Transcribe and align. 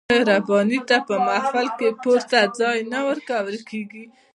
آیا 0.11 0.21
ربابي 0.29 0.79
ته 0.89 0.97
په 1.07 1.15
محفل 1.27 1.67
کې 1.77 1.87
پورته 2.03 2.39
ځای 2.59 2.77
نه 2.91 2.99
ورکول 3.07 3.55
کیږي؟ 3.69 4.03